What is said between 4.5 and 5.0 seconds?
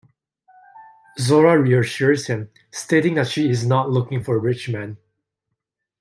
man.